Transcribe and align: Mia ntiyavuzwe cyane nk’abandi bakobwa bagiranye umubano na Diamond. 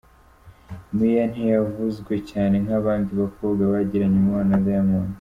Mia 0.97 1.23
ntiyavuzwe 1.31 2.13
cyane 2.29 2.55
nk’abandi 2.65 3.11
bakobwa 3.21 3.61
bagiranye 3.71 4.17
umubano 4.19 4.49
na 4.53 4.59
Diamond. 4.67 5.09